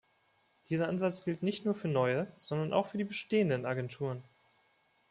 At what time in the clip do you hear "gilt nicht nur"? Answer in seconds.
1.25-1.75